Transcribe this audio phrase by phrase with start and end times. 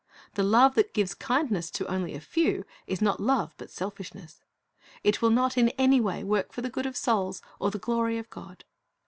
[0.33, 4.41] The love that gives kindness to only a few is not love, but selfishness.
[5.03, 8.17] It will not in any way work for the good of souls or the glory
[8.17, 8.65] of God.